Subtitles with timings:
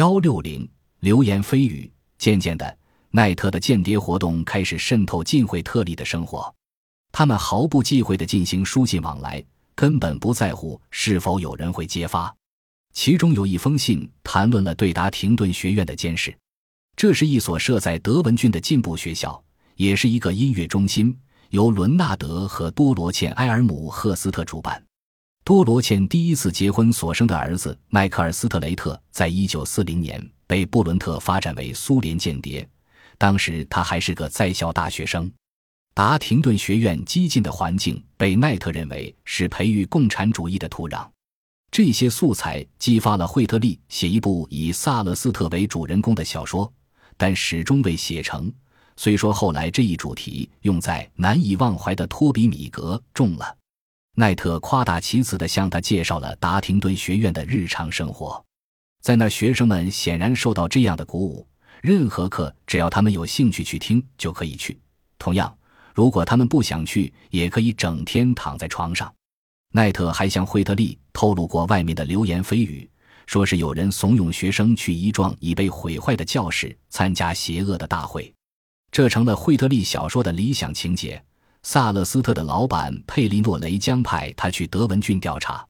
[0.00, 0.66] 幺六零
[1.00, 2.78] 流言蜚语，渐渐的，
[3.10, 6.50] 奈特的间谍活动开始渗透进惠特利的生活。
[7.12, 9.44] 他们毫不忌讳地进行书信往来，
[9.74, 12.34] 根本不在乎是否有人会揭发。
[12.94, 16.34] 其中有一封信谈论了对达廷顿学院的监视。
[16.96, 19.44] 这是一所设在德文郡的进步学校，
[19.76, 21.14] 也是一个音乐中心，
[21.50, 24.82] 由伦纳德和多罗茜·埃尔姆·赫斯特主办。
[25.50, 32.64] 多罗茜第一次结婚所生的儿子迈克尔·斯特雷特，在一九四零年被布伦特发展为苏联间谍，
[33.18, 35.28] 当时他还是个在校大学生。
[35.92, 41.04] 达廷顿学院激进的环境被奈特认为是培育共产主义的土壤。
[41.72, 46.72] 这些素材激发了惠特利写一部以萨勒斯特为主人公的小说，
[47.16, 48.52] 但始终未写成。
[48.96, 53.56] 虽说后来这一主题用在难以忘怀的托比米格中了。
[54.16, 58.44] 奈特夸大其词地向他介绍了达廷顿学院的日常生活，
[59.00, 61.46] 在那学生们显然受到这样的鼓舞，
[61.80, 64.78] 任何课只要他们有兴趣去听就可以去。
[65.18, 65.56] 同样，
[65.94, 69.12] 如果他们不想去，也可以整天躺在床上。
[69.72, 72.90] 奈特还向惠特利透露过外面的流言蜚语，
[73.26, 78.34] 说是有人怂恿学生去一幢已被毁坏的教室参加邪恶的大会，
[78.90, 81.22] 这成了惠特利小说的理想情节。
[81.62, 85.69] 萨勒斯特的老板佩利诺雷将派他去德文郡调查。